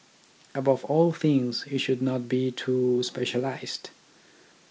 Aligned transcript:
Above 0.55 0.83
all 0.85 1.11
things 1.11 1.63
it 1.69 1.77
should 1.77 2.01
not 2.01 2.27
be 2.27 2.49
too 2.49 3.03
specialised. 3.03 3.91